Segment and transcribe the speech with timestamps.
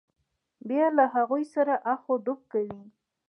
[0.67, 2.81] بیا له هغوی سره اخ و ډب کوي.